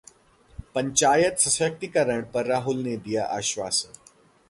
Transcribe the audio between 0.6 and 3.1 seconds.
पंचायत सशक्तिकरण पर राहुल ने